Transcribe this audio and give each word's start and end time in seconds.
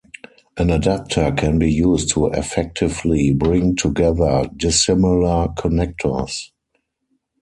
An 0.57 0.71
adapter 0.71 1.31
can 1.31 1.59
be 1.59 1.71
used 1.71 2.09
to 2.13 2.25
effectively 2.25 3.35
bring 3.35 3.75
together 3.75 4.49
dissimilar 4.57 5.49
connectors. 5.49 6.49